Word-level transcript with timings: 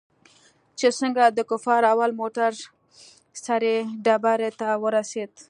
چې 0.77 0.87
څنگه 0.97 1.25
د 1.31 1.39
کفارو 1.49 1.87
اول 1.93 2.11
موټر 2.21 2.51
سرې 3.43 3.77
ډبرې 4.05 4.49
ته 4.59 4.67
ورسېد. 4.83 5.31